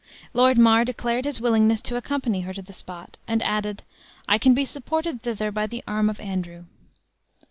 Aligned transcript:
Lord 0.33 0.57
Mar 0.57 0.83
declared 0.83 1.25
his 1.25 1.39
willingness 1.39 1.79
to 1.83 1.95
accompany 1.95 2.41
her 2.41 2.53
to 2.55 2.63
the 2.63 2.73
spot, 2.73 3.17
and 3.27 3.43
added, 3.43 3.83
"I 4.27 4.39
can 4.39 4.55
be 4.55 4.65
supported 4.65 5.21
thither 5.21 5.51
by 5.51 5.67
the 5.67 5.83
arm 5.87 6.09
of 6.09 6.19
Andrew." 6.19 6.63